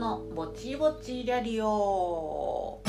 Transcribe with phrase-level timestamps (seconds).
[0.00, 1.66] のぼちぼちリャリオ。
[1.66, 2.80] こ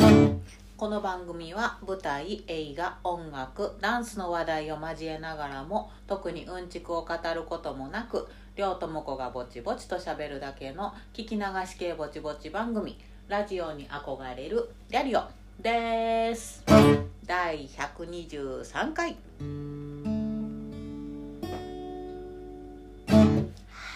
[0.88, 12.97] の番組は舞台映画音楽ダンスの話題を交えながらも特にうんちくを語ることもなく両友子がぼちぼちとしゃべるだけの聞き流し系ぼちぼち番組
[13.28, 13.73] ラジオ。
[13.73, 15.23] に憧れるリャリオ。
[15.61, 16.64] です
[17.25, 19.18] 第123回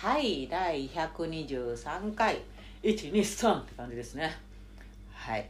[0.01, 2.41] はい第123回
[2.85, 4.37] 123って感じですね。
[5.11, 5.49] はい。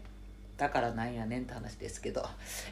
[0.55, 2.25] だからなんやねんって話ですけど、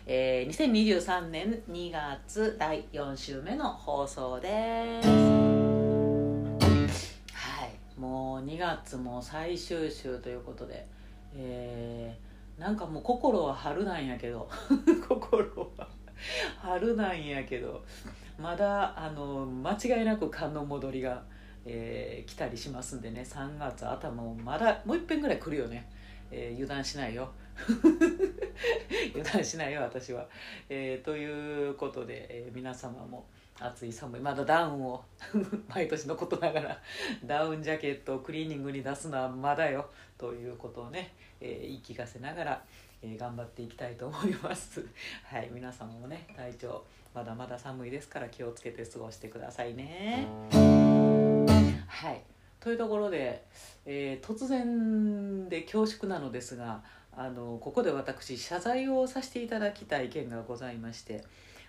[0.06, 5.10] えー、2023年2月第4週目の放送です。
[7.34, 8.00] はい。
[8.00, 10.88] もう2月も最終週ということで。
[11.36, 14.48] えー、なんかもう心は春なんやけど。
[15.06, 15.46] 心
[15.78, 15.88] は
[16.62, 17.84] 春なんやけど。
[18.40, 21.22] まだあの間違いなく寒の戻りが
[21.66, 23.26] えー、来たりしますんでね。
[23.28, 25.90] 3月頭もまだもういっぺんぐらい来るよね、
[26.32, 27.32] えー、油断しないよ。
[29.14, 30.28] 油断しないよ私は、
[30.70, 33.28] えー、ということで、えー、皆様も
[33.60, 34.22] 暑い寒い。
[34.22, 35.04] まだダウンを
[35.70, 36.82] 毎年のことながら
[37.24, 39.90] ダウンジャケットをクリーニングに出すのはまだよ。
[40.18, 42.64] ということをね、えー、言い聞かせながら、
[43.02, 44.86] えー、頑張っていきたいと思います。
[45.24, 50.93] はい皆様もね体調まだまだ寒いですから気をつけて過ごしてくださいね。
[51.88, 52.22] はい。
[52.60, 53.44] というところで、
[53.86, 56.82] えー、突然で恐縮なのですが
[57.12, 61.24] あのここで私謝罪をさせていただきたい件がございまして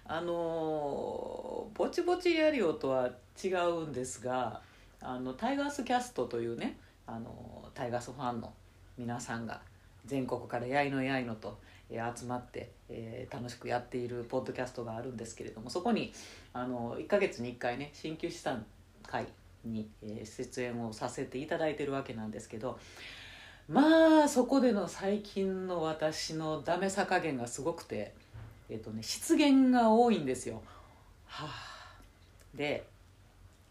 [0.07, 3.11] あのぼちぼちやりよとは
[3.43, 4.61] 違うんですが
[5.01, 8.53] あのタイガースキャストというねあのタイガースファンの
[8.97, 9.61] 皆さんが
[10.07, 11.59] 全国からやいのやいのと、
[11.91, 16.13] えー、集まって、えー、楽しくやっているポッドキャストがあるんですけれどもそこに
[16.53, 18.65] あの1ヶ月に1回ね新旧資産
[19.03, 19.27] 会
[19.65, 22.79] に、え出演をさせていただいてるわけなんですけど
[23.69, 28.15] まあそこでの最近の私のダメさ加減がすごくて
[28.69, 30.63] えっ、とね失言が多いんですよ。
[31.27, 31.97] はあ、
[32.55, 32.87] で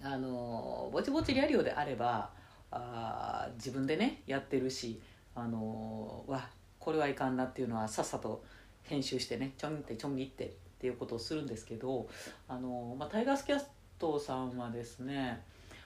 [0.02, 2.30] あのぼちぼちリアリオであれば
[2.72, 5.00] あ自分でねやってるし
[5.36, 6.50] あのわ
[6.80, 8.44] これはいかんなっていうのはさっさと
[8.84, 10.50] 編集してねちょんってちょんぎってっ
[10.80, 12.08] ていうことをするんですけど
[12.48, 13.68] あの、まあ、タイガースキャス
[13.98, 15.42] トさんはですね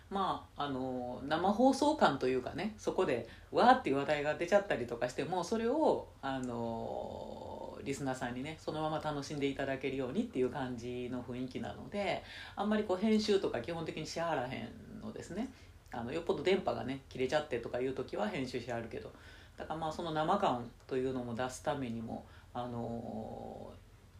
[0.09, 12.23] まあ、あの生放送感というかねそこでわーっていう話題が出ちゃったりとかしてもそれをあのリスナーさんにねそのまま楽しんでいただけるようにっていう感じの雰囲気なので
[12.55, 15.49] あんまりこう編集とか基本的にしはらへんのですね。
[15.89, 19.11] あのよっぽど電波がね切れちゃってとかいう時は編集しはるけど。
[19.57, 23.71] だからまあその生感というのも出すためにもあの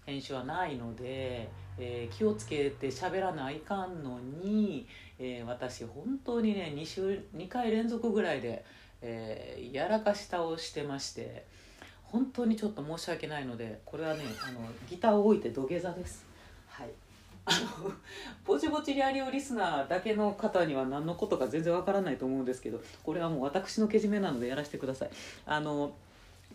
[0.06, 4.88] 編集はないので、えー、気をつけて喋らないかんのに
[5.20, 8.64] えー、私本当にね2週2回連続ぐらいで、
[9.02, 11.46] えー、やらかしたをしてまして
[12.04, 16.26] 本当にちょっと申し訳ないのでこれはねあのギターを置いて土下座です。
[16.68, 16.90] はい。
[17.50, 17.52] あ
[17.84, 17.92] の
[18.46, 25.10] ぼちぼちリアリオリスナーだけの方には何のことか全然わからないと思うんですけどこれはもう私のけじめなのでやらせてください。
[25.46, 25.96] あの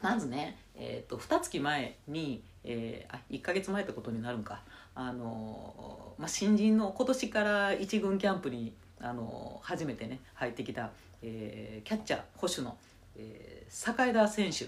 [0.02, 4.62] まずね、えーと、と2月前に、えー、あ1か月前ってことになるんか。
[4.94, 10.90] あの、まあ、新人の今年から一軍キャンプにあの初めてね入ってきた、
[11.22, 12.76] えー、キャッチャー保守の、
[13.16, 14.66] えー、坂田選手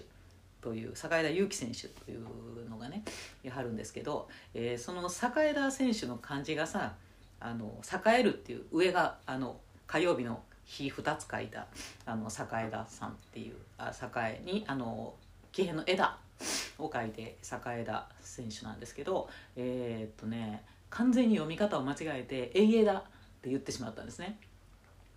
[0.61, 3.03] という坂田裕樹選手というのがね
[3.43, 6.95] やはるんですけど、えー、その坂田選手の漢字がさ
[7.39, 11.67] 「あの栄える」っていう上があの火曜日の日2つ書いた
[12.07, 15.15] あの栄田さんっていうあ栄にあの
[15.53, 16.17] 木偏の枝
[16.79, 23.03] を書いて栄田選手なんですけどえー、っとね完全に読み方を間違えて「永枝」っ
[23.43, 24.39] て言ってしまったんですね。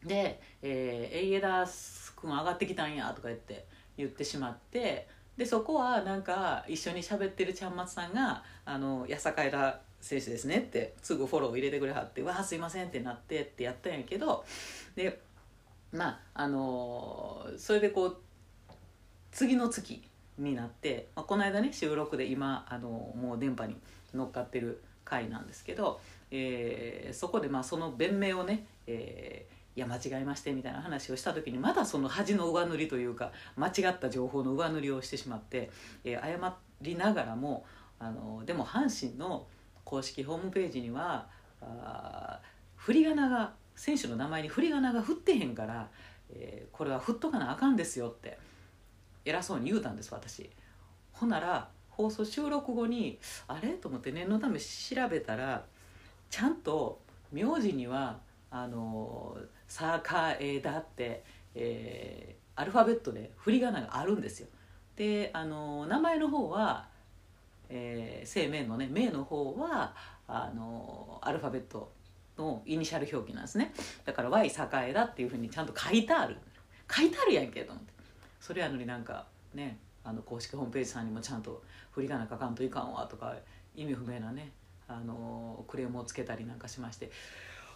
[0.03, 1.67] で「えー、永枝
[2.15, 3.65] 君上がってきたんや」とか言って
[3.97, 5.07] 言ってしまって
[5.37, 14.45] でそこはなんか一緒に喋ってるちゃんまつさんが「あの八坂枝選手ですね」ってすぐフォローを入れてくれはって「わあすいません」ってなってってやったんやけど
[14.95, 15.21] で
[15.91, 18.17] まああのー、それでこう
[19.31, 20.03] 次の月
[20.37, 23.75] になって、まあ、この間ね収録で今あのもう電波に
[24.13, 25.99] 乗っかってる回なんですけど、
[26.31, 35.71] えー、そこでまあその弁明をね、えー、いや間違えましてみたいな話をした時にまだその恥の上塗りというか間違った情報の上塗りをしてしまって、
[36.03, 37.65] えー、謝りながらも
[37.99, 39.47] あのでも阪神の
[39.83, 41.27] 公式ホームページには
[41.61, 42.41] あ
[42.75, 45.89] 振り仮名が選手の名前に振り仮名が振ってへんから、
[46.31, 48.37] えー、これは振っとかなあかんですよって。
[49.27, 50.49] 偉そうに言うたんです私。
[51.11, 53.69] ほなら放送収録後にあれ？
[53.69, 55.65] と思って念のため調べたら
[56.29, 57.01] ちゃんと
[57.31, 58.19] 名字には
[58.51, 59.37] あの
[59.67, 61.23] 「さかえだ」って、
[61.55, 64.47] えアルファベットで振り仮名があるんですよ。
[64.95, 66.87] であの名前の方は、
[67.69, 69.93] えー、生命のね名の方は
[70.27, 71.91] あのアルファベット
[72.37, 73.73] のイニシャル表記なんですね。
[74.05, 76.37] だから Y 栄だっていうふうにちゃんと書いてある。
[76.89, 77.96] 書いてあるやんけと思って。
[78.39, 81.61] それやのになんかねあの公式ホームページさんにもちゃんと
[81.91, 83.35] 振り仮名書かんといかんわとか
[83.75, 84.51] 意味不明なね
[84.87, 87.11] あのクレームをつけたりなんかしまして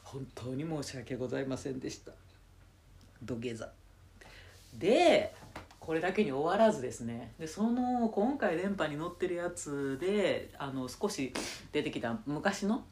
[0.03, 2.11] 本当に申し訳ございませんでした。
[3.23, 3.69] 土下座。
[4.77, 5.33] で
[5.79, 11.33] これだけに終わらずですねでその今回連覇に載ってるやつであの少し
[11.71, 12.83] 出てきた昔の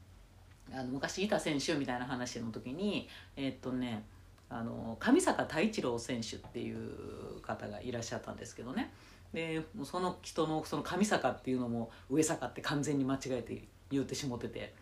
[0.73, 4.03] あの昔いた選手みたいな話の時にえー、っとね
[4.49, 8.91] あの上坂太一郎選手っていう方がいらっしゃったんですけどね。
[9.33, 14.73] でその人のその上坂っていうのも上坂って完全に間違えて言うてしもてて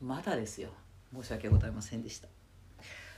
[0.00, 0.68] まだですよ。
[1.14, 2.28] 申し訳ございませんでした。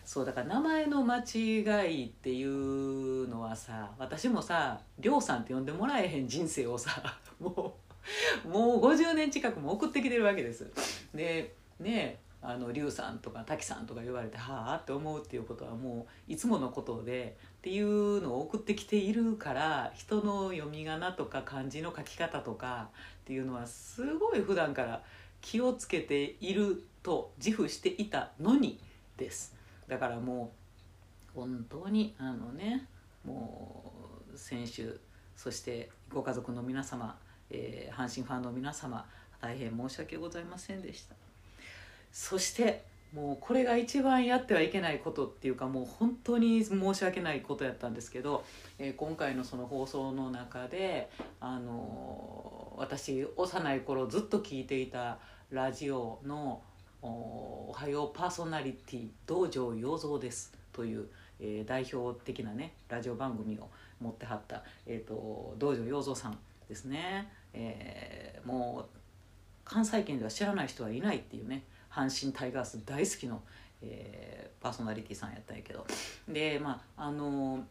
[0.05, 6.91] そうだから名前の間違いっていうのはさ私もさ「りょうさん」って呼んでもらえへん人生をさ
[7.39, 7.79] も
[8.45, 10.71] うもう50年近くも送ってきてるわけです。
[11.15, 22.89] でねあの龍さんとか滝さんとか言われてはあって思うっていうことはもういつものことでっていうのを送ってきているから人の読み仮名とか漢字の書き方とか
[23.21, 25.03] っていうのはすごい普段から
[25.43, 28.79] 気をつけていると自負していたのに
[29.17, 29.55] です。
[29.87, 30.53] だからも
[31.35, 32.87] う本当にあのね
[33.25, 33.93] も
[34.33, 34.87] う選手
[35.37, 37.19] そしてご家族の皆様、
[37.51, 39.07] えー、阪神ファンの皆様
[39.41, 41.15] 大変申し訳ございませんでした。
[42.13, 42.85] そして
[43.15, 48.45] もうこれが一番やってはいけないことっていうかもう本当に申し訳ないことやったんですけど、
[48.79, 51.11] えー、今回のその放送の中で、
[51.41, 55.19] あのー、私幼い頃ずっと聞いていた
[55.51, 56.63] ラジオの
[57.03, 61.09] 「おはようパーソナリティ道場洋蔵です」という、
[61.41, 63.69] えー、代表的なねラジオ番組を
[64.01, 68.99] 持ってはった、えーと、道場洋蔵さんですね、えー、もう
[69.65, 73.43] 関西圏では知らない人はいないっていうね阪神タイガース大好きの、
[73.83, 75.87] えー、パーソナリティさんやったんやけど。
[76.29, 77.63] でまああのー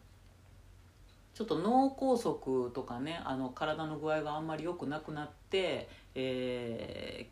[1.40, 7.26] ちょっと脳梗塞とかねあの体の具合があんまり良くなくなって、え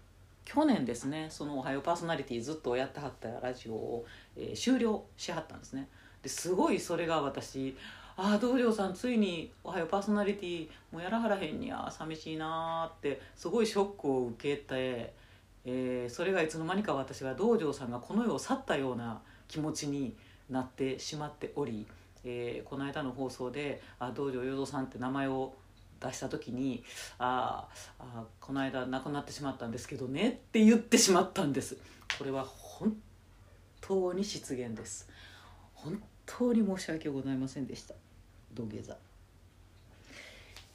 [0.46, 5.88] ー、去年ですねその「おはようパーソナリティ」ずっとやってはったラジオを、えー、終了しはったんですね。
[6.22, 7.76] ですごいそれが私
[8.16, 15.12] ああ道場さんついに「おはようパーソナリティ」もうやらはらへんにゃ寂しいなってすごいショックを受けて
[15.70, 20.16] えー、それがいつの間にか私は道場さんがこの世を去ったような気持ちに
[20.48, 21.86] なってしまっており、
[22.24, 25.54] えー、この間の放送であ道場洋蔵さんって名前を
[26.00, 26.84] 出した時に
[27.18, 27.68] あ
[27.98, 31.76] あこの間亡くなってしまったんですけどねって言ってしまったんです。
[32.16, 32.96] これは本
[33.82, 35.06] 当に失言です。
[35.74, 37.94] 本当に申し訳ございませんでした。
[38.54, 38.96] 土下座。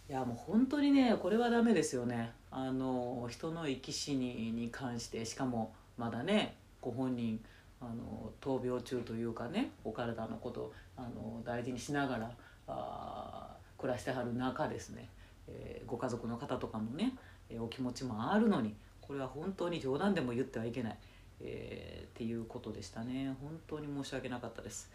[0.09, 2.31] いやもう本当にねこれはダメですよね。
[2.55, 7.43] あの人の生き死にに関してしかもまだねご本人
[7.81, 12.31] あの闘病中というかねお体のことあの大事にしながら
[12.67, 15.09] あ暮らしてはる中ですね、
[15.47, 17.13] えー、ご家族の方とかのね、
[17.49, 20.97] えー、お気持ちもあるのにこれは本当に冗談でも言ってはいけない、
[21.41, 24.91] えー、っていうことでしたね本当に申し訳なかったです。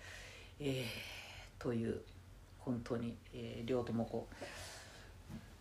[0.60, 2.00] えー、という
[2.58, 4.26] 本当に、えー、両友子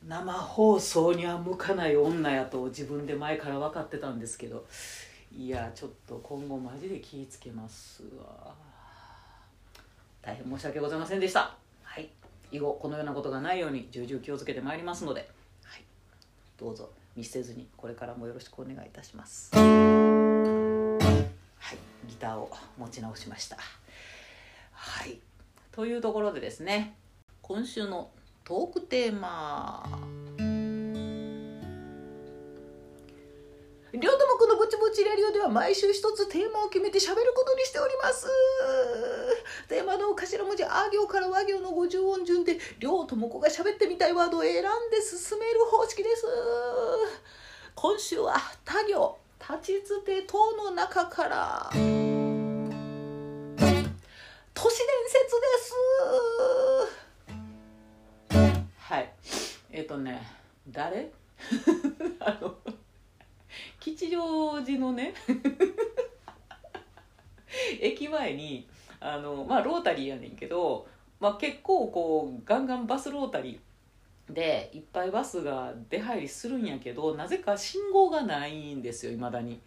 [0.06, 4.66] 生放送には向かない女やと自分で前から分かってたんですけど
[5.36, 8.54] いやちょっと今後マジで気ぃつけますわ。
[10.22, 11.56] 大変申し訳ございませんでした。
[11.84, 12.10] はい。
[12.51, 15.30] 以後このようなことがないように重々気をつけてまいりますので、
[15.63, 15.84] はい、
[16.58, 19.56] どうぞ見捨てずにこれからもよろしくお願いいたします。
[19.56, 19.60] は
[21.74, 22.10] い。
[22.10, 23.58] ギターを持ち直しました。
[24.72, 25.20] はい。
[25.72, 26.96] というところでですね
[27.42, 28.10] 今週の
[28.48, 29.84] トークテーマ。
[33.92, 38.25] りょうともくのぼちぼちラリオでは毎週一つテーマを決めて喋ることにしております。
[39.68, 46.24] テーマの頭文字あ行から和行の50音順でりょうともこが喋ってみたいワードを選んで進める方式です。
[47.75, 49.18] 今週は他行。
[49.42, 51.70] 立ちつて等の中から。
[51.74, 51.75] 都
[54.70, 57.07] 市伝説です。
[59.77, 60.19] えっ、とね
[60.67, 61.12] 誰？
[62.19, 62.55] あの
[63.79, 65.13] 吉祥寺のね
[67.79, 68.67] 駅前に
[69.00, 70.88] あのまあロータリーやねんけど、
[71.19, 79.62] まあ、結構こうガンガンバスロータリーでいっぱいバスが出入りするんやけどなぜか信号がないんですよいまだに。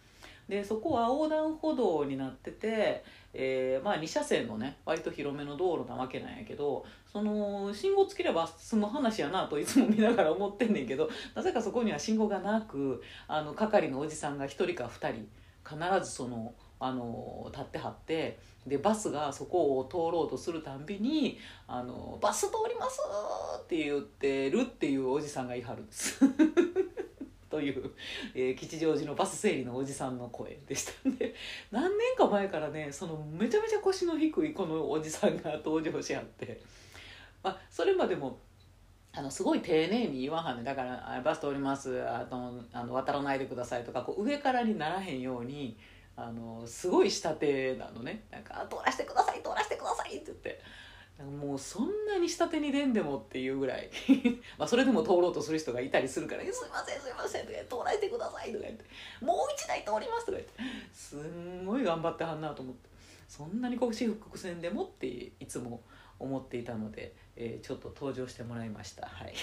[0.51, 15.29] でそこは横断歩道になってて、えーまあ、2車線のね割と広めの道路なわけなんやけどその信号つければ済む話やなといつも見ながら思ってんねんけどなぜかそこには信号がなくあの係のおじさんが1人か2人
[15.65, 21.39] 必ずそのあの立ってはってでバスがそこを通ろうとするたんびに
[21.69, 22.99] 「あのバス通ります!」
[23.63, 26.25] って言ってるっていうおじさんがいはるんです
[27.51, 27.91] という、
[28.35, 31.35] えー、吉祥寺のバス整理のおじさんの声でしたんで
[31.73, 36.61] 何年か前からねそのめちゃめちゃ腰の低いこのおじさんが登場しはって、
[37.43, 38.39] まあ、それまでも
[39.13, 42.01] あのすごい丁寧に言わはんねだから「バス通ります。
[42.09, 45.77] あのあの渡らないでください」とかこう上からにならへんように
[46.15, 48.23] あのすごい下手なのね。
[48.31, 50.61] なんか「通らせてください通らせてください」って言って。
[51.25, 53.91] もうそんなに下手に出んでもっていうぐらい。
[54.57, 58.85] まあそれでも通ろうとする人がいたりするから「すいませんすいません」とか「通らせてください」とか言って
[59.21, 60.53] 「もう一台通ります」とか言って
[60.93, 62.91] すんごい頑張ってはんなと思って。
[63.31, 65.83] そんなに腰伏線でもっていつも
[66.19, 69.07] 思っていたので、えー、ちょっと登場してもらいました。
[69.07, 69.35] はい。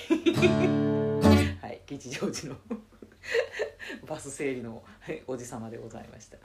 [1.63, 1.81] はい。
[1.87, 2.59] 吉祥寺の
[4.05, 4.83] バス整理の
[5.25, 6.37] おじさまでございました。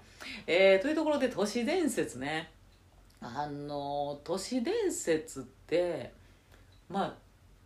[0.47, 2.53] えー、というところで都市伝説ね。
[3.23, 6.13] あの都市伝説って
[6.89, 7.15] まあ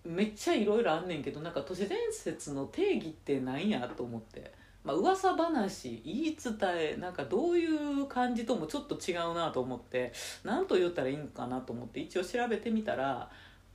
[0.05, 4.55] めっちゃいろいろあんねんけどなんか都市伝説の定義って何やと思って。
[4.87, 6.55] まあ噂話言い伝
[6.95, 10.13] えなんかどういう感じともちょっと違うなと思って
[10.45, 13.29] 何と言ったらいいんかなと思って一応調べてみたら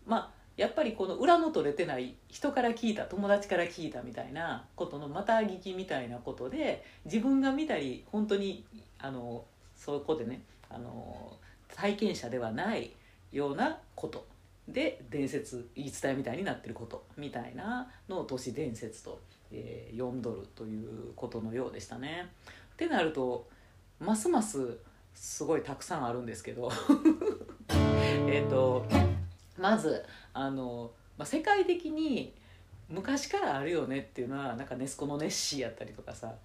[0.05, 8.63] まあやっぱりこの裏の取れてない人から聞いた友達から聞いたみたいなことのまた聞きみたいなことで自分が見たり本当に
[8.97, 9.43] あの
[9.75, 11.33] そこでねあの
[11.81, 12.91] 体験者ではない
[13.31, 14.27] ようなこと
[14.67, 19.19] で伝説言い伝えみたいになってることみたいなのを都市伝説と、
[19.51, 22.29] えー、呼んどるということのようでしたね。
[22.73, 23.49] ってなると
[23.99, 24.77] ますます
[25.15, 26.71] すごいたくさんあるんですけど。
[28.29, 28.85] えっと
[29.57, 32.35] まずあの、まあ、世界的に
[32.89, 36.35] 昔からあるよねっていうのはなんかネスコのネッシーやったりとかさ。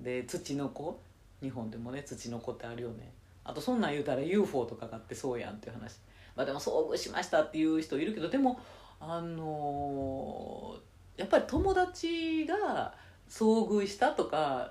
[0.00, 1.00] で土の子
[1.40, 3.19] 日本でもね土の子ってあるよね。
[3.50, 5.98] あとそんなん言うたら UFO とかがあってそうやんっていう話。
[6.36, 8.60] まあでも遭遇しましたっていう人いるけどでも
[9.00, 12.94] あのー、やっぱり友達が
[13.28, 14.70] 遭遇したとか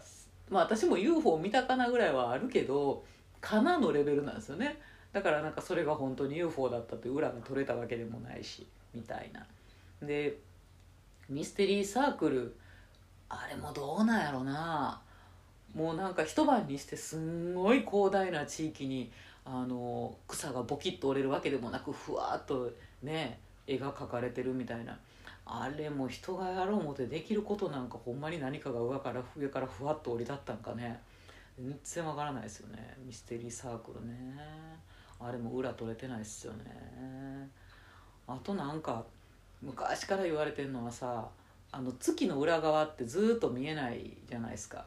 [0.49, 3.03] まあ私も UFO 見たかなぐらいはあるけど
[3.41, 4.79] かなのレベルなんですよね。
[5.11, 9.45] だからなんかそれが本当に UFO だったって裏が取れたわけでもないしみたいな。
[10.01, 10.37] で
[11.27, 12.55] ミステリーサークル
[13.27, 15.01] あれもどうなんやろな。
[15.73, 19.11] もうなんか一晩にしてすんごい広大な地域に
[19.45, 22.71] あの草がボキッと折れるわけでもなくふわっと
[23.03, 24.97] ね絵が描かれてるみたいな。
[25.51, 31.01] あれも人がやろう思ってできることなんかほんまに何かが上から上からふわっと降り立ったんかね。
[31.57, 32.95] 全然わからないですよね。
[33.03, 34.13] ミステリーサークルね。
[35.19, 37.49] あれも裏取れてないっすよね。
[38.27, 39.03] あとなんか
[39.61, 41.27] 昔から言われてるのはさ
[41.71, 44.85] あの月の裏側ってずっと見えないじゃないですか。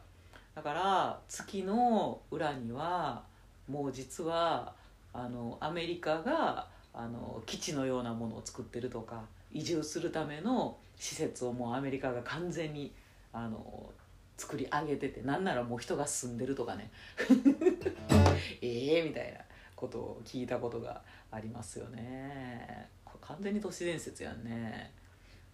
[0.55, 3.23] だから月の裏には
[3.67, 4.73] もう実は
[5.13, 12.93] あのアメリカがあの基地のようなものを作ってるとか移住するための施設をもうアメリカが完全に
[13.31, 13.89] あの
[14.37, 16.91] 作り上げててなんならもう人が住んでるとかね。
[18.61, 19.39] ええみたいな
[19.75, 22.89] ことを聞いたことがありますよね。
[23.21, 24.91] 完全に都市伝説やんね。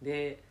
[0.02, 0.44] で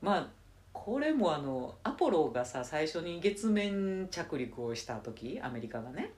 [0.00, 0.28] まあ
[0.72, 6.12] これもあのアポロがさ最初に月面着陸をした時アメリカがね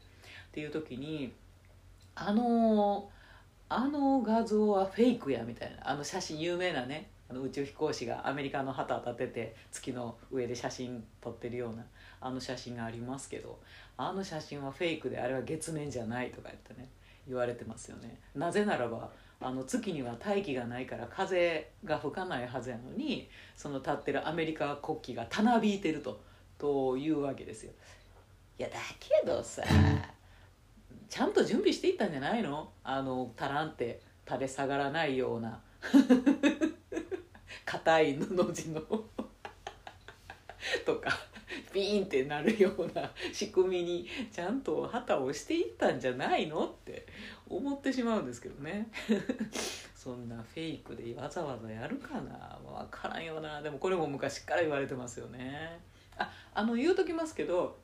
[0.49, 1.33] っていう時に
[2.15, 3.09] あの
[3.69, 11.85] あの画像はフェイクやみたいなあの写真有名なねあの宇宙飛行士がアメリカの旗を立てて月の上で写真撮ってるような
[12.21, 13.61] あの写真がありますけど
[13.97, 16.89] あの写真はフェイクであれは月面じゃないとか言ってね
[17.29, 18.19] 言われてますよね。
[18.35, 19.11] なぜならば
[19.43, 26.21] あの月には大気がないから風が吹かないはずやのにその立ってるアメリカ国旗がたなびいてると
[26.59, 27.73] というわけですよ。
[28.59, 29.63] いやだけどさ
[31.09, 32.71] ちゃんと準備していったんじゃないの？
[32.85, 35.61] あのタランって垂れ下がらないような。
[37.65, 38.81] 硬い布地の。
[40.85, 41.30] とか。
[41.73, 47.07] ピーンってなるような仕組みにちゃんと旗をしていったんじゃないのって
[47.49, 48.89] 思ってしまうんですけどね。
[49.95, 52.59] そんなフェイクでわざわざやるかな？
[52.65, 53.61] 分からんよな。
[53.63, 55.81] でもこれも昔から言われてますよね。
[56.17, 57.79] ああの言うときますけど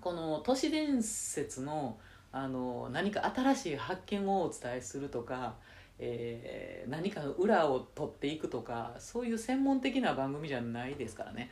[0.00, 1.98] この都市伝説の
[2.32, 5.56] あの何か新しい発見をお伝えするとか
[6.02, 11.50] えー、何かの裏を取っていくとかそういう専門的な番組じゃないですからね。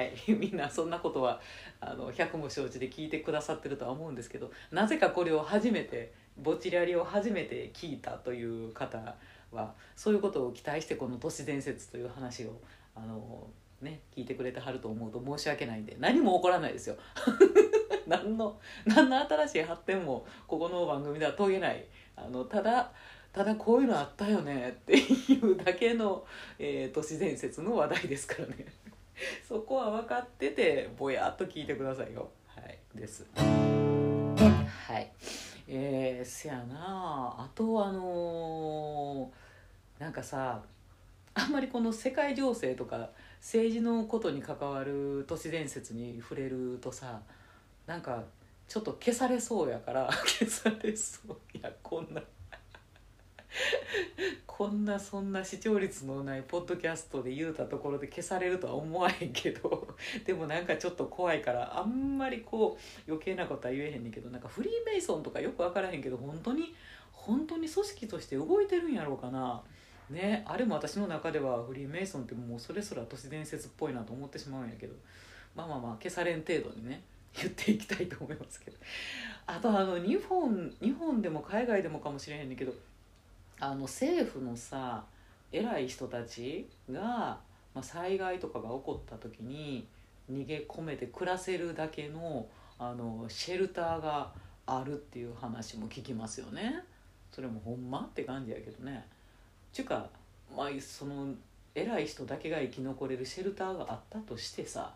[0.00, 0.14] はい。
[0.32, 1.40] みんなそんなことは
[1.80, 9.16] あの百も承知で聞いてくださってるとは思うんですけどなぜかこれを初めてぼちらりを初めて聞いたという方
[9.52, 12.58] はそういうことを期待してこの都市伝説という話を
[12.94, 13.46] あの
[13.82, 16.96] ね聞いてくれてはると思うと申し訳ないんで何も起こらないですよ。
[18.06, 21.84] 何の何の新しい発展もここの番組では遂げない。
[22.16, 22.90] あのただ
[23.32, 26.24] ただこういうのあったよねっていうだけの、
[26.58, 28.66] えー、都市伝説の話題ですからね。
[29.46, 32.30] そこは分かっててぼやっと聞いてくださいよ。
[32.46, 32.78] はい。
[32.94, 33.26] です。
[33.34, 35.12] はい。
[35.68, 37.34] えー、せやな。
[37.38, 40.62] あとあのー、なんかさ
[41.34, 47.22] あんまりこの世界情勢とか政治のことに関わる都市伝説に触れるとさ
[47.86, 48.24] なんか
[48.66, 51.72] ちょっと消されそうやから 消されそういや。
[51.82, 52.22] こんな
[54.46, 59.88] こんなそんな視聴率のないポッドキャストで言うたところで消されるとは思わへんけど
[60.24, 66.74] でもなんかちょっと怖いからあんまりこう余計なことは言えへんねんけどなんかフリーメイソンとかよく分からへんけど本当に
[67.12, 69.62] 本当に組織として動いてるんやろうかな。
[70.10, 74.94] ね、あれも私の中ではフリーメイソンってもうそれすら都市伝説っぽいなと思ってしまうんやけど
[75.54, 77.02] まあまあまあ消されん程度にね
[77.32, 78.76] 言っていきたいと思いますけど
[79.46, 82.74] あとあの日本日本でも海外でもかもしれへんねんけど
[83.60, 85.04] あの政府のさ
[85.52, 87.00] 偉い人たちが、
[87.74, 89.86] まあ、災害とかが起こった時に
[90.32, 92.46] 逃げ込めて暮らせるだけの
[92.78, 94.32] あのシェルターが
[94.64, 96.82] あるっていう話も聞きますよね。
[97.30, 99.06] それもほんまって感じやけどね。
[99.70, 100.08] ちゅうか、
[100.56, 101.34] まあ、その
[101.74, 104.92] 偉い人だけが生き残れるシェルターがあったとしてさ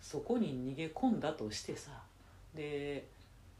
[0.00, 1.90] そこに逃げ込んだとしてさ
[2.54, 3.06] で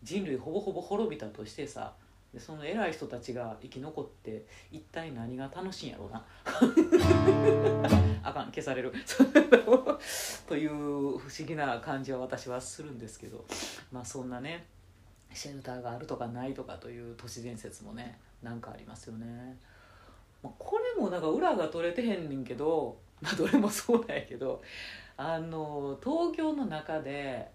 [0.03, 1.93] 人類ほぼほぼ滅びたとしてさ
[2.33, 6.25] でその偉い人たちが生き残って一体何が楽しいんやろうな。
[8.23, 8.93] あかん消される。
[10.47, 13.45] という不思議な感じは私はするんですけど。
[13.91, 14.67] まあそんなね
[15.33, 19.59] シェルターがあるとかないとかという都市伝説もねなんかありますよね。
[20.43, 24.63] まあ、これもなんか裏が取れてへんねんけど、まあ、どれもそうなんやけど
[25.17, 27.51] あの東京の中で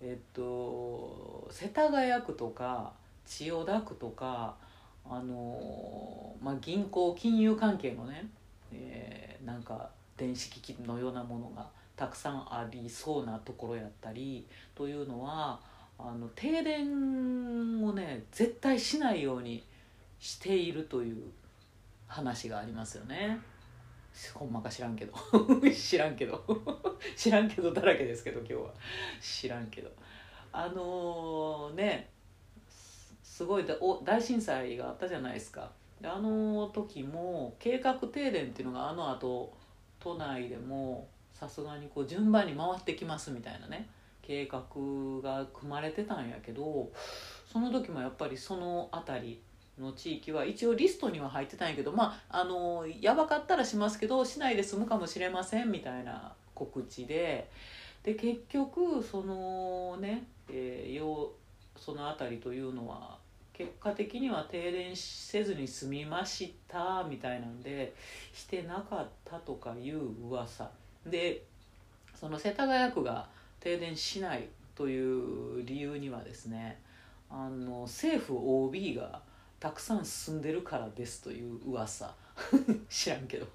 [0.00, 2.94] えっと世田谷区とか
[3.26, 4.56] 千代田区とか
[5.08, 8.28] あの、まあ、銀行金融関係のね、
[8.72, 15.60] えー、なんか電子機器のようなものがたくさんありそうなところやったりというのは
[15.98, 19.62] あの停電をね絶対しないように
[20.18, 21.16] しているという
[22.06, 23.38] 話がありますよね。
[24.34, 25.14] ほんまか知らんけど。
[25.72, 26.44] 知らんけど。
[27.16, 28.74] 知らんけどだらけですけど今日は。
[29.20, 29.90] 知らんけど。
[30.52, 32.10] あのー、ね
[33.40, 33.64] すごい
[34.04, 35.70] 大震災があったじゃないですか。
[35.98, 39.50] であの時も計画停電っていうのがあのあと
[39.98, 43.88] 都内でもさすがにこう順番に回ってきますみたいなね
[44.20, 44.60] 計画
[45.22, 46.90] が組まれてたんやけど
[47.50, 49.40] その時もやっぱりその辺り
[49.78, 57.48] の地域は一応リストには入ってたんやけどまああのやばかったらしますけど市内で住むかもしれませんみたいな告知で
[58.02, 61.28] で結局そのね、えー、
[61.78, 63.19] その辺りというのは
[63.60, 67.92] 結果的には停電せずに済みましたみたいなんで
[68.32, 70.70] してなかったとかいう噂。
[71.04, 71.44] で
[72.18, 73.28] その世田谷区が
[73.60, 76.80] 停電しないという理由にはですね
[77.28, 79.20] あの政府 OB が
[79.58, 82.14] たくさん住んでるからですという噂。
[82.88, 83.46] 知らんけど。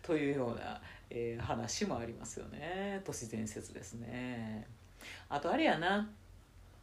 [0.00, 3.02] というような、えー、話もありますよね。
[3.04, 4.66] 都市伝説ですね。
[5.28, 6.08] あとあれやな。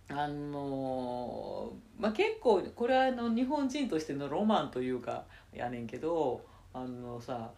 [0.08, 6.42] あのまあ、結構これはあの日本人としてのロマンというかやねんけど
[6.74, 7.50] あのさ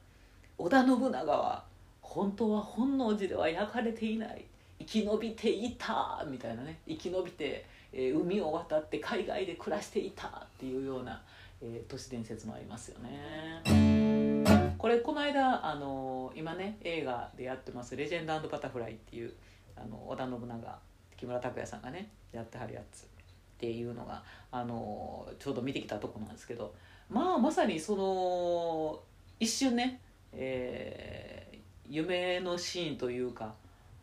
[0.58, 1.64] 織田信長は
[2.02, 4.46] 本当は本能寺では焼かれていない
[4.80, 11.22] 生き延びていたみたいなね生き延びて、えー、海を渡って海外で暮らしていたっていうような、
[11.62, 14.76] えー、都市伝説もありますよね。
[14.78, 19.34] これこの間あの今ね映画でやってます「レジェンドバタフライ」っていう
[19.76, 20.80] あの織田信長
[21.18, 23.04] 木村拓哉さんがねやってはるやつ。
[23.04, 26.74] っていうのがあのちょうど見てきたとこなんですけど。
[27.10, 29.00] まあまさにその
[29.40, 30.02] 一瞬ね、
[30.34, 31.58] えー、
[31.90, 33.54] 夢のシーンというか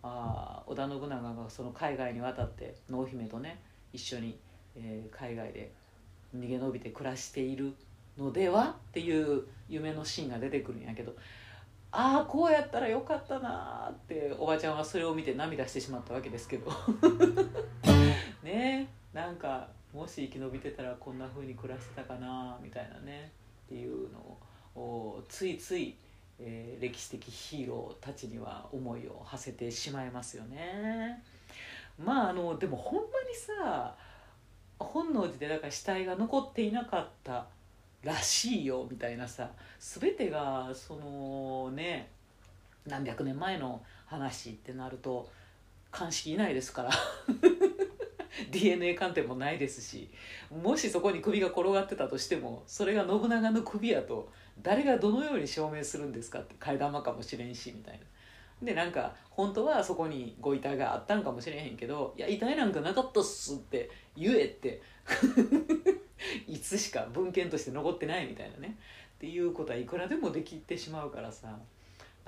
[0.03, 3.61] あ織田信長がその海外に渡って濃姫とね
[3.93, 4.39] 一緒に、
[4.75, 5.71] えー、海外で
[6.35, 7.75] 逃げ延びて暮らしている
[8.19, 11.15] のではっていう夢のシーンが出てくるんやけど。
[11.97, 16.69] ああこうやったらよかったなっておばちゃんはそれを見て涙してしまったわけですけど
[18.43, 23.31] ねなんかもし生き延びてたらこんな風に暮らしてたかなみたいなね
[23.67, 24.19] っていうの
[24.75, 25.97] をついつい、
[26.41, 31.23] えー歴史的ヒーローたちには思いを馳せてしまいますよね。
[31.97, 33.95] まああのでもほんまにさ
[34.81, 37.47] 本能寺でだから死体が残っていなかった
[38.05, 42.11] らしいよみたいなさ全てがそのね
[42.87, 45.29] 何百年前の話ってなると
[45.91, 46.91] 鑑識いないですから
[48.51, 50.11] DNA 鑑定もないですし
[50.51, 54.29] もしそこに首が転がってたとしてもそれが信長の首やと
[54.63, 58.05] 誰がどのように証明するんですかって替え玉かもしれんしみたいな。
[58.63, 64.81] でなんか本当はそこにご遺体があったんかもしれへんけど「いや遺体なんかなかったっす」って言えって
[66.47, 68.77] いつしか文献として残ってないみたいなね。
[69.17, 71.57] っていうことはいくらでもできてしまうからさ。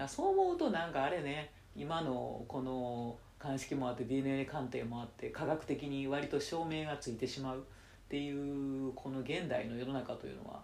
[0.09, 1.51] そう思うとなんかあれね。
[1.75, 7.59] 今のこの鑑識もあって DNA 鑑定もあって科学的に割と証明がついてしまう。
[7.59, 10.62] っていうこの現代の世の中というのは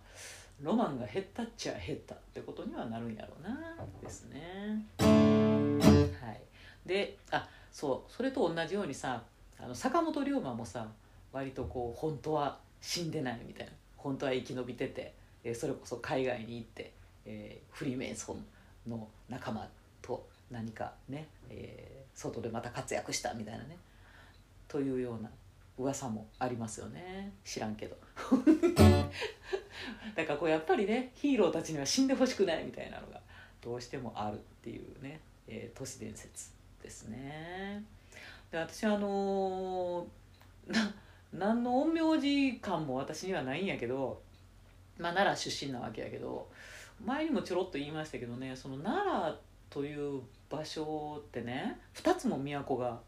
[0.61, 3.59] ロマンが減ったっちゃ減ったってことにはなるんやろうな。
[4.01, 4.87] ですね。
[5.01, 6.41] はい、
[6.87, 8.13] であそう。
[8.13, 9.23] それと同じようにさ
[9.59, 10.87] あの坂本龍馬もさ
[11.33, 13.73] 割とこう本当は死んでないみたいな。
[13.97, 15.15] 本当は生き延びてて、
[15.45, 16.93] えそれこそ海外に行って、
[17.25, 18.45] えーフリーメイソン
[18.91, 19.67] の仲間
[20.03, 23.79] と何かね、えー外でまた活躍したみたいなね。
[24.69, 25.31] というような
[25.79, 27.33] 噂もありますよね。
[27.45, 27.97] 知らんけど。
[30.15, 33.21] だからこうやっぱりねヒーローたちには死んでほしくないみたいなのが
[33.61, 36.51] どうしてもあるっていうね、えー都市伝説
[36.83, 37.83] ですね。
[38.51, 40.95] で私あのーな
[41.33, 44.23] 何の陰陽師感も私にはないんやけど
[44.99, 46.49] まあ奈良出身なわけやけど
[47.05, 49.39] 前にもちょろっと言いましたけどねその奈良
[49.71, 53.01] という場所ってね2つも都が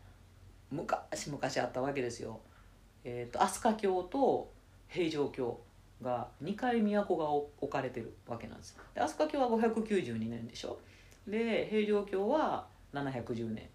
[0.71, 2.41] 昔々あったわけですよ。
[3.05, 4.51] えー、と飛鳥京と
[4.89, 5.61] 平城京
[6.03, 8.77] が2回都が置かれてるわけなんです。
[8.95, 10.79] で飛鳥京は592年でしょ。
[11.29, 13.69] で平城京は710年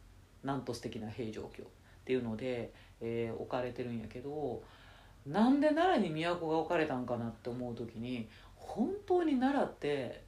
[0.44, 1.66] なんと素敵な平城京っ
[2.06, 4.62] ていうので、えー置かれてるんやけど
[5.26, 10.24] なんで奈良に都が置かれたんかなって思う時に本当に奈良って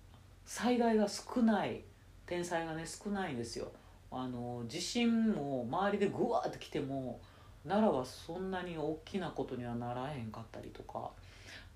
[0.46, 1.84] 災害が少ない
[2.26, 3.72] 天災がね少ないんですよ。
[4.14, 7.22] あの地震も周りでグワーって来ても
[7.66, 11.12] 奈良はそんなに大きなことにはならへんかったりとか。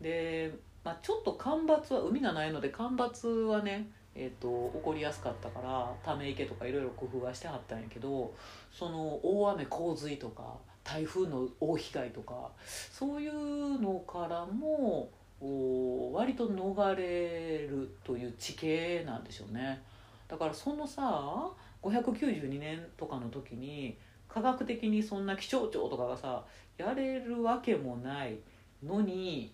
[0.02, 0.54] で、
[0.84, 8.34] まあ、ちょっと干ばつは海がないので干ばつはねえー、と起こりやすかったからため池とかいろいろ工夫はしてはったんやけど
[8.72, 12.52] その大雨洪水とか台風の大被害とか
[12.92, 15.10] そういうのからも
[16.14, 19.82] 割と逃れるという地形なんでしょうね。
[20.30, 21.50] だからそのさ
[21.84, 23.98] 592年とかの時に
[24.30, 26.44] 科学的にそんな気象庁とかがさ
[26.78, 28.38] やれるわけもない
[28.84, 29.52] のに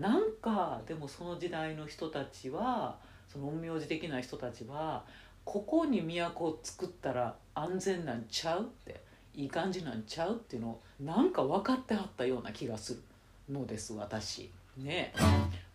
[0.00, 2.98] なんかでもその時代の人たちは
[3.32, 5.04] その陰陽師的な人たちは
[5.44, 9.07] ここに都を作ったら安全なんちゃうって。
[9.38, 13.00] いい感じなんちゃうっていうのをなんか分かってはったような気がする
[13.48, 14.50] のです私。
[14.76, 15.14] ね。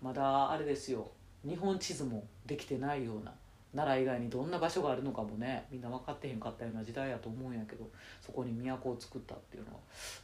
[0.01, 1.09] まだあれですよ。
[1.47, 3.31] 日本地図もできてないような
[3.73, 5.65] 奈良以外にどんな場所があるのかもね。
[5.71, 9.79] みんな分かってへんかったような時代やと思うんやけどそこに都を作ったっていうのは。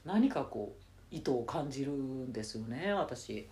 [0.06, 3.48] 何かこう意図を感じるんですよね私。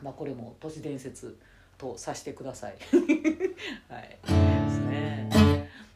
[0.00, 1.36] まあこれも都市伝説
[1.76, 2.76] とさしてください。
[3.90, 4.16] はい。
[4.22, 5.28] ですね。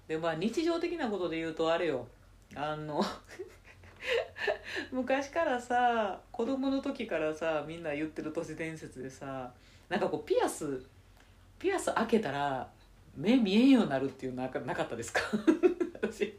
[0.08, 2.04] でまあ日常的なことで言うとあれよ。
[2.54, 3.02] あの
[4.92, 9.52] 昔からさ子供の時からさみんな言ってる都市伝説でさ
[9.88, 10.84] なんかこうピアス
[11.58, 12.68] ピアス開けたら
[13.16, 15.20] 目見えんようになるっていうのなかなかったですか？
[16.00, 16.38] 私。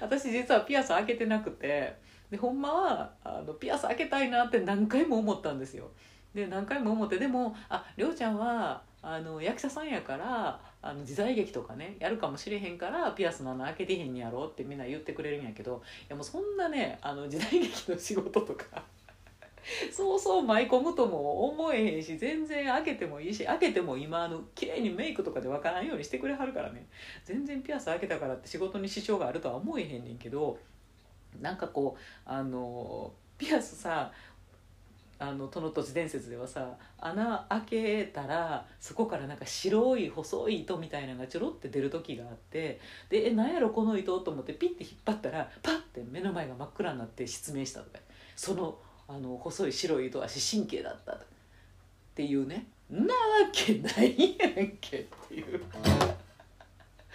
[0.00, 1.94] 私実はピアス開けてなくて
[2.30, 5.90] でほんまはあのピアス開けたいなって何回も思ったんですよ。
[6.34, 18.84] で何回も思ってでもありょうちゃんはあの役者さんやからあの時代劇とかねやるかもしれへんからピアスの穴開けてへんやろってみんな言ってくれるんやけどいやもうそんなねあの時代劇の仕事とか
[19.92, 26.86] そうそう舞い込むとも思えへんし全然開けてもいいし開けても今あの綺麗にメイクとかで分からんようにしてくれはるからね
[27.24, 30.58] 全然ピアス開けたからって仕事に支障があるとは思えへんねんけど
[31.40, 34.12] なんかこうあのピアスさ
[35.18, 47.98] あの都の都市伝説ではさ穴開けたらそこからなんか白い細い糸みたいなのがちょろって出る時があってでえ何やろこの糸と思ってピッて引っ張ったらパッて目の前が真っ暗になって失明したとか。
[48.36, 51.18] そのあの細い白い糸は視神経だったっ
[52.14, 52.66] ていうね。
[52.90, 53.10] なわ
[53.52, 55.64] けないやんけっていう。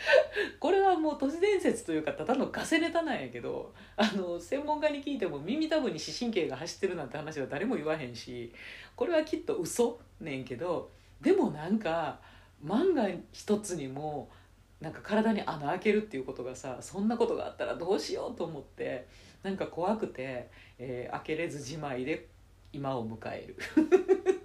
[0.59, 8.53] これはもう都市伝説というかただのガセネタなんやけどあの専門家に聞いても耳たぶに視神経が走ってるなんて話は誰も言わへんし
[8.95, 12.19] これはきっと嘘ねんけどでもなんか
[12.61, 14.29] 万が一つにも
[14.79, 19.07] なんか体に穴開けるっていうことがさそんなことがあったらどうしようと思って
[19.43, 22.27] なんか怖くて、えー、開けれずじまいで
[22.73, 23.57] 今を迎える。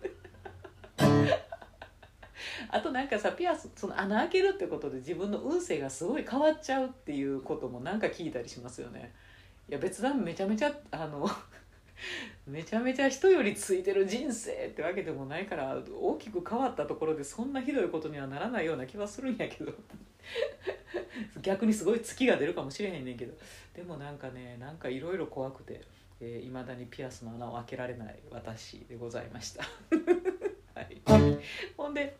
[2.71, 9.13] あとなんかさピアスその穴開けるってことで自分の運勢がすごい変わっちゃうっていうこともなんか聞いたりしますよね。
[9.69, 11.29] いや別段めちゃめちゃあの
[12.47, 19.73] めちゃめちゃ人よりついてる人生ってわけでもないから大きく変わったところでそんなひどいことにはならないような気はするんやけど。
[21.41, 23.35] 逆にすごい月が出るかもしれへんねんけど。
[23.75, 25.81] でもなんかねなんかいろいろ怖くて
[26.21, 29.63] いま、ー、だにピアスの穴を開けられない私でございました、
[30.75, 31.01] はい、
[31.77, 32.17] ほんで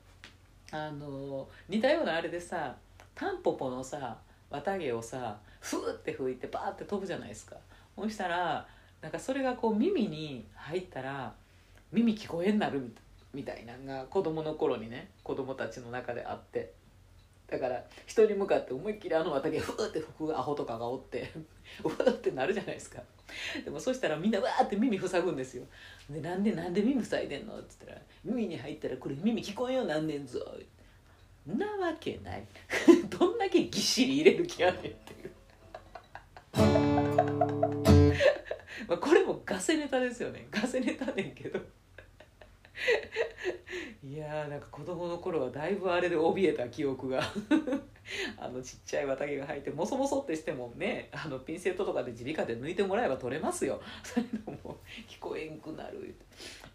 [0.73, 2.77] あの似たようなあれでさ
[3.15, 4.19] タンポポのさ
[4.51, 7.57] 綿毛をさふーって吹いてバーって飛ぶじゃないですか。
[7.97, 8.67] そしたら
[9.01, 11.33] なんかそれがこう耳に入ったら
[11.93, 12.95] 耳聞こえんなる
[13.33, 16.73] みたいなのが子供の頃にね子供たちの中であって。
[17.49, 21.31] だから人に向かって思いっきりあの綿毛ふーって吹くアホとかがおって
[21.85, 23.03] うわってなるじゃないですか。
[23.65, 25.65] でもそしたらみんなわーって耳塞ぐんですよ。
[26.11, 27.59] でなんでなんで耳塞いでんの？
[27.59, 30.41] って言ったら耳に入ったらこれ耳聞こえようなんねんぞ。
[31.47, 32.45] なわけない。
[33.09, 35.31] どんだけぎっしり入れる気やねんっていう。
[38.89, 40.47] まあこれもガセネタですよね。
[40.51, 41.61] ガセネタねんけど。
[44.03, 47.23] いやーなんか子供の頃はだいぶあれで怯えた記憶が。
[48.39, 53.81] あのちっちゃい綿毛が生えてもそもそってしてもねあのピンセットとかで耳鼻科で抜いてもらえば取れますよ。
[54.05, 56.15] そういうのも聞こえんくなる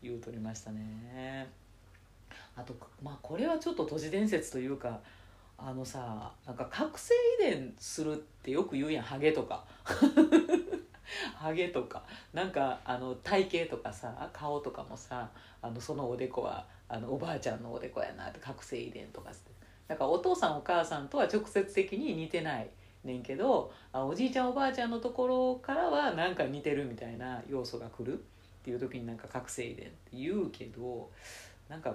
[0.02, 1.50] 言うとりましたね。
[2.56, 5.00] あとまあこれはちょっと都市伝説というか
[5.58, 9.66] あのさなんか覚醒遺伝するってよく言うやんハゲとか。
[11.36, 15.30] ハゲとかなんかあの体型とかさ顔とかもさ
[15.62, 19.52] あのそのおでこはあのおばあちゃんのおでこやなって覚醒遺伝とかって。
[19.88, 22.70] だからお父さんお母さんとは直接的に似てない
[23.04, 28.18] ねんけどあおじいちゃんおばあちゃんのところからはなんか似てるみたいな要素が来るっ
[28.64, 31.10] ていう時になんか覚醒遺伝って言うけど
[31.68, 31.94] なんか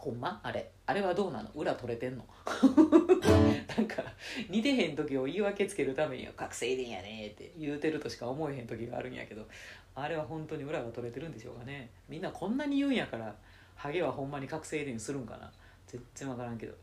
[0.00, 0.40] ほんま？
[0.42, 0.70] あれ。
[0.86, 1.50] あれはどうなの？
[1.54, 2.24] 裏取れてんの？
[3.76, 4.02] なんか
[4.48, 9.46] 似てへん時を言い訳つけるためには覚醒遺伝やねって言うてるとしか思えへん時があるんやけど
[9.94, 11.90] あれは本当に裏が取れてるんでしょうかね。
[12.08, 13.34] みんなこんなに言うんやから
[13.76, 15.50] ハゲはほんまに覚醒遺伝するんかな？
[15.86, 16.74] 全然分からんけど。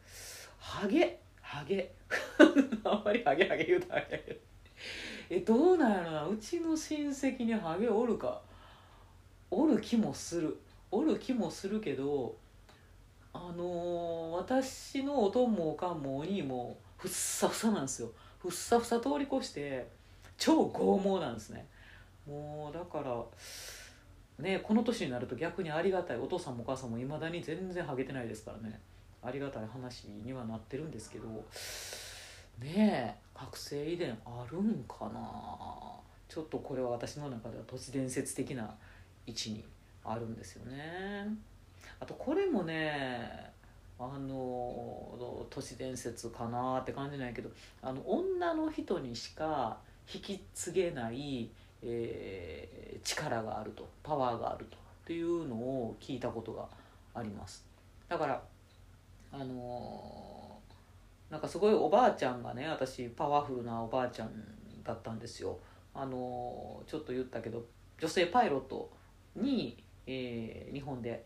[0.60, 1.20] ハゲ？
[1.42, 1.92] ハゲ？
[2.84, 4.40] あんまりハゲハゲ言うたらあれやけど。
[5.30, 6.28] えどうなんやろな？
[6.28, 8.42] うちの親戚にハゲおるか？
[9.50, 10.58] おる気もする。
[10.92, 12.36] おる気もするけど
[13.40, 18.10] あのー、私のおとんもおかんもお兄もふっさふさなんですよ。
[18.40, 19.88] ふっさふさ通り越して
[20.38, 21.68] 超剛毛なんですね。
[22.28, 23.24] もうだから
[24.44, 28.80] ねこの年になると逆にありがたいお父さんもお母さんもいまだに全然ハゲてないですからね。
[29.24, 31.28] ありがたい話にはなってるんですけど
[32.60, 35.20] ねえ覚醒遺伝あるんかな？
[36.30, 38.76] ちょっとこれは私の中では都市伝説的な
[39.26, 39.64] 位置に
[40.04, 41.28] あるんですよね。
[42.00, 43.52] あとこれもね
[44.00, 47.50] あの都市伝説かなって感じなんやけど
[47.82, 49.78] あの女の人にしか
[50.14, 51.50] 引き継げない、
[51.82, 56.68] えー、力があるとパワーがあるとっていうのを聞いたことが
[57.14, 57.66] あります。
[58.08, 58.42] だから
[59.32, 64.32] あのー、なんかすごいおばあちゃんがね私パワフルなおばあちゃん
[64.84, 65.58] だったんですよ。
[65.94, 67.66] あのー、ちょっと言ったけど
[68.00, 68.92] 女性パイロット
[69.36, 71.26] に、えー、日本で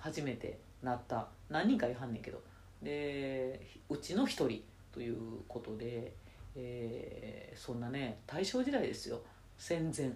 [0.00, 1.28] 初めてなった。
[1.48, 2.42] 何人かいはんねんけど。
[2.82, 6.12] でうちの一人ということで、
[6.56, 9.20] えー、そんなね大正時代ですよ。
[9.58, 10.10] 戦前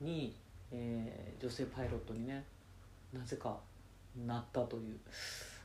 [0.00, 0.36] に、
[0.72, 2.44] えー、女性パイロットにね
[3.12, 3.56] なぜか
[4.26, 4.98] なったという。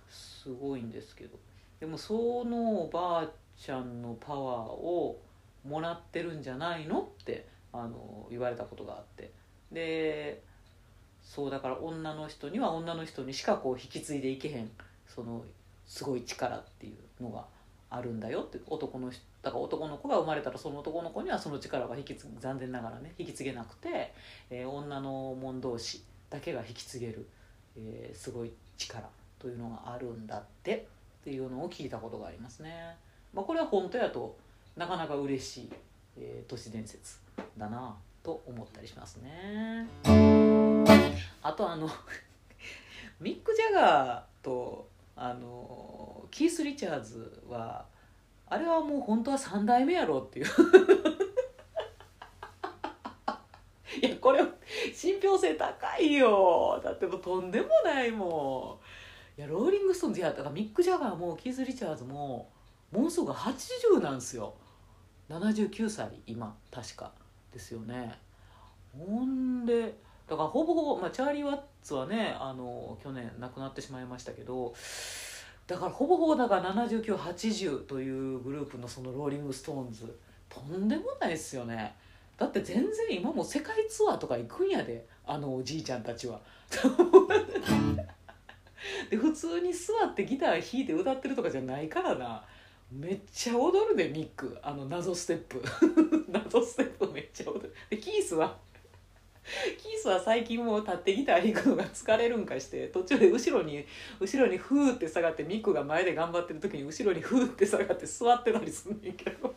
[0.09, 1.37] すごいんですけど。
[1.79, 5.19] でもそのおばあちゃんのパワーを
[5.65, 9.31] もらってるんじゃないのってあの言われたことがあって。
[9.71, 10.43] で
[11.23, 14.69] そうだから女の人には女の人にしかこう引き継いでいけへん
[15.07, 15.43] その
[15.87, 17.45] すごい力っていうのが
[17.89, 24.13] あるんだよって男の人だから男の子が生まれたらその男の子にはその力が引き継ぐ残念ながらね引き継げなくて、
[24.49, 27.27] えー、女の者同士だけが引き継げる、
[27.77, 29.03] えー、すごい力
[29.37, 30.87] というのがあるんだって
[31.21, 32.95] っていうのを聞いたことがありますね。
[33.33, 34.35] まあ、これは本当やと
[34.75, 35.69] なかなか嬉しい、
[36.17, 37.17] えー、都市伝説
[37.57, 39.87] だなと思ったりしますね。
[41.41, 41.89] あとあの
[43.19, 47.85] ミック・ジャガーとあのキース・リチャーズは
[48.47, 50.45] あれはもう本当は3代目やろっていう。
[54.01, 54.43] いやこれ
[54.93, 56.81] 信憑性高いよ。
[56.83, 58.79] だってもうとんでもないも
[59.37, 62.51] いやローリング・ストーンズいやだからミック・ジャガーもキース・リチャーズも
[62.91, 64.55] もうすぐ80なんですよ。
[65.29, 67.11] 79歳今確か。
[67.53, 68.19] ですよね。
[68.97, 69.95] ほんで
[70.27, 74.73] だからほぼほぼ、まあ、チャーリー・ワッツはねあの去年亡くなってしまいましたけど
[75.67, 80.17] だからほぼほぼだから7980というグループのそのローリング・ストーンズ
[80.49, 81.95] とんでもないですよね。
[82.37, 86.39] だって全然今も世界ツアーとか行くんやであのおじいちゃんたちは。
[89.09, 92.43] で普通に座ってギター弾いて歌ってるとかじゃないからな。
[92.93, 95.61] めっちゃ踊るでミックあの謎ステップ。
[96.29, 97.73] 謎ステップめっちゃ踊る。
[97.89, 98.57] でキースは
[99.43, 103.85] キースは最近もう立ってギター弾くのが疲れるんかして途中で後ろに
[104.19, 109.53] 後ろにフーって下がってミックが前で頑張ってる時に後ろにフーって下がって座ってたりすんねんけど。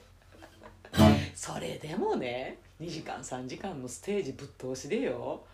[1.35, 5.45] それでもね2時間3時間のステージぶっ通しでよ。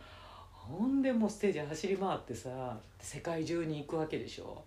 [0.51, 4.63] ほんでもうステージ走り回ってさ世界中に行くわけでしょ。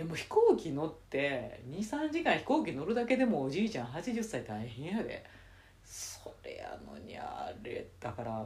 [0.00, 5.24] やもう飛行機乗って23時間飛行機乗るだけでもおじいちゃん80歳大変やで。
[5.84, 8.44] それやのにあれだから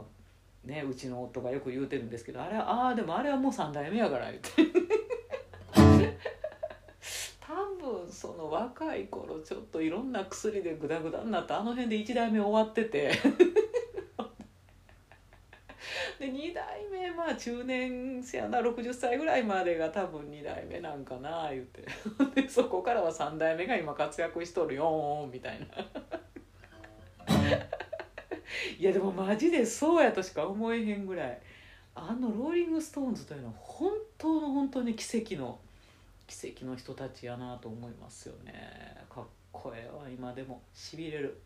[0.65, 4.49] ねうちの夫がよく言うてるんですけどあれああでもあれはもう3代目やから言って。
[7.39, 13.11] 多分その若い頃ちょっといろんな薬でグダグダになってあの辺で1代目終わってて
[16.19, 21.85] で2代目まあ中年せやな60歳ぐらいまでが多分2代目なんかな言って。
[22.41, 25.67] でそこからは3代目が今活躍しとるよみたいな。
[28.77, 31.41] いやでもマジでそうやとしか思えへんぐらい。
[31.95, 35.59] あのローリング・ストーンズというのは本当の本当に奇跡の
[36.27, 39.05] 奇跡の人たちやなと思いますよね。
[39.09, 40.61] かっこええわ今でも。
[40.73, 41.41] しびれる。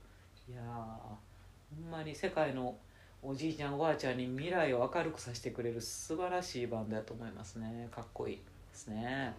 [0.49, 1.17] いやほ
[1.79, 2.75] んまに世界の
[3.25, 7.88] おじいちゃんおばあちゃんに未来を明るくさせてくれる素晴らしいバンドやと思いますね。
[7.89, 8.41] かっこいいで
[8.73, 9.33] すね。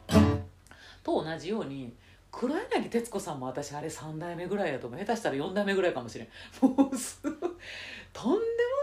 [1.03, 1.93] と同じように
[2.33, 5.01] 黒柳徹子さんも私あれ3代目ぐらいやと思う。
[5.01, 6.29] 下手したら4代目ぐらいかもしれん。
[6.63, 7.35] もうすごい
[8.15, 8.39] とんで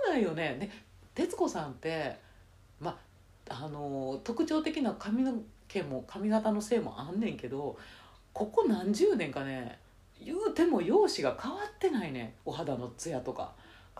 [0.07, 0.57] もないよね。
[0.59, 0.69] で
[1.15, 2.15] 徹子さんって
[2.79, 2.95] ま
[3.49, 5.33] あの特徴的な髪の
[5.67, 7.75] 毛も髪型のせいもあんねんけど
[8.33, 9.79] ここ何十年かね
[10.23, 12.35] 言うても容姿が変わってないね。
[12.45, 13.53] お肌のツヤとか。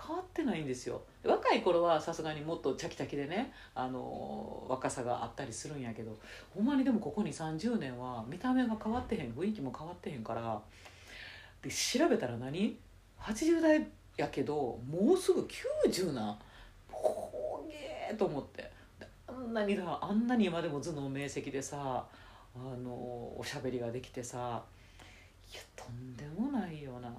[0.08, 1.02] 変わってないんですよ。
[1.24, 6.18] 若い頃はさすがにもっとチャキチャキでねあの若さがあったりするんやけど
[6.56, 10.60] ほんまにでもここに30年は見た目が変わってへん雰囲気も変わってへんから
[11.62, 12.78] で調べたら何
[13.20, 13.88] ？80代
[14.18, 15.48] やけどもうすぐ
[15.86, 16.38] 90な
[16.92, 18.72] ほげーと思って。
[19.28, 22.06] あんなにだあんなに今でも頭脳明晰でさ
[22.54, 24.62] あのおしゃべりができてさ
[25.52, 27.10] いやとんでもないよな。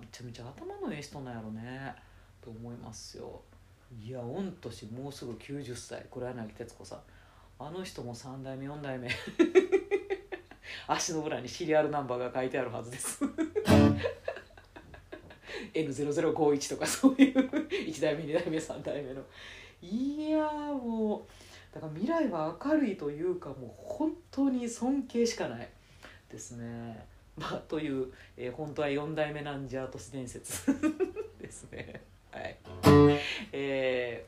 [0.00, 1.94] めちゃめちゃ頭のええ人なんやろね。
[2.42, 3.40] と思いますよ。
[4.00, 6.06] いや御年もうすぐ90歳。
[6.10, 7.00] 黒柳徹子さん。
[7.58, 9.08] あの人も3代目4代目。
[10.88, 13.24] 足の裏にシリアルナンバーが書いてあるはずです。
[15.74, 17.38] N0051 とかそういう。
[17.38, 19.22] 1代目2代目3代目の。
[19.80, 25.68] いやもうだから未来は明るいというかもう本当に尊敬しかない。
[26.30, 27.06] ですね。
[27.36, 30.66] まあという、えー、本当は4代目なんじゃ都市伝説。
[31.38, 32.02] ですね。
[32.32, 32.56] はい。
[33.52, 34.26] え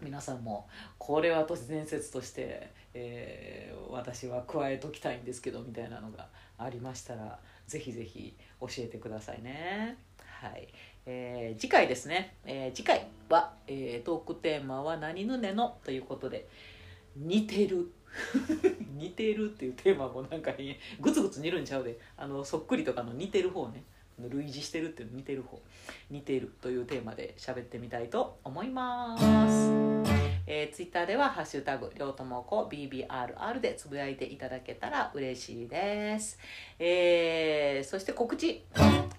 [0.00, 9.96] ー、皆さんもこれは都市伝説として、えー、私は加えときたいんですけどみたいなのがありましたらぜひぜひ教えてくださいね。
[10.24, 10.68] はい。
[11.04, 16.46] えー、次回ですね、えー、次回は、えー、トークテーマは「何ぬねの」ということで
[17.16, 17.90] 「似てる」
[18.94, 20.52] 似てるっていうテーマもなんか
[21.00, 23.82] グツグツ煮るんちゃうであのそっくりとかの似てる方ね。
[24.18, 25.60] 類似してるっていう似てる方
[26.10, 29.24] 似てるというテーマで喋ってみたいと思います、
[30.46, 36.38] えー、ツイッターでは「ハッシュタグりょうともこ BBRR」でつぶやいていただけたら嬉しいです、
[36.78, 38.64] えー、そして告知。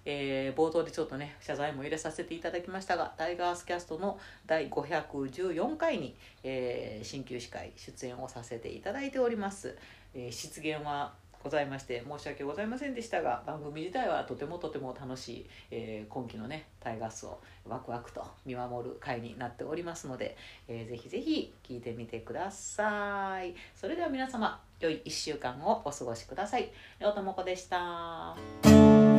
[0.06, 9.78] えー、冒頭でちょっとね謝罪も入れさせていただきましたがタイガースキャストの第514回に、えー、鍼灸師会出演をさせていただいております、
[10.14, 11.14] えー、出現は
[11.44, 20.38] ございまして申し訳ございませんでしたが番組自体はとてもとても楽しい、えー、今期のねタイガースをワクワクと見守る回になっておりますので、
[20.68, 26.72] えー、ぜひぜひ聞いてみてくださいそれでは皆様良い1週間をお過ごしください。
[27.00, 29.13] りょうともこでした。